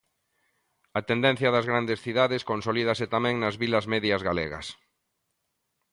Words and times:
A 0.99 0.99
tendencia 1.11 1.49
das 1.55 1.65
grandes 1.71 1.99
cidades 2.05 2.47
consolídase 2.51 3.05
tamén 3.15 3.35
nas 3.39 3.55
vilas 3.61 3.85
medias 3.93 4.21
galegas. 4.29 4.67